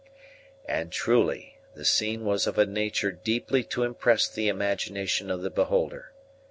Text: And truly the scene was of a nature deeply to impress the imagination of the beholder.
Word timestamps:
And 0.65 0.91
truly 0.91 1.59
the 1.75 1.85
scene 1.85 2.25
was 2.25 2.47
of 2.47 2.57
a 2.57 2.65
nature 2.65 3.11
deeply 3.11 3.63
to 3.65 3.83
impress 3.83 4.27
the 4.27 4.47
imagination 4.47 5.29
of 5.29 5.43
the 5.43 5.51
beholder. 5.51 6.11